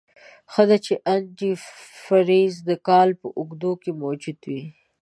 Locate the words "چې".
0.85-0.93